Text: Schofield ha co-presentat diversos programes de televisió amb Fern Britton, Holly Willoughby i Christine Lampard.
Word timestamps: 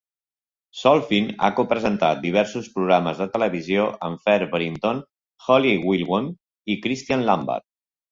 Schofield 0.77 1.33
ha 1.41 1.49
co-presentat 1.57 2.23
diversos 2.23 2.69
programes 2.77 3.21
de 3.23 3.27
televisió 3.35 3.83
amb 4.07 4.23
Fern 4.23 4.49
Britton, 4.55 5.03
Holly 5.49 5.75
Willoughby 5.85 6.75
i 6.75 6.79
Christine 6.87 7.29
Lampard. 7.29 7.67